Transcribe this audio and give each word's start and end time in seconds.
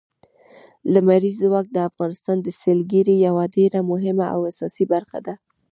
لمریز 0.93 1.35
ځواک 1.43 1.65
د 1.71 1.77
افغانستان 1.89 2.37
د 2.41 2.47
سیلګرۍ 2.61 3.15
یوه 3.27 3.43
ډېره 3.55 3.79
مهمه 3.91 4.25
او 4.35 4.39
اساسي 4.51 4.85
برخه 4.93 5.19
ده. 5.25 5.35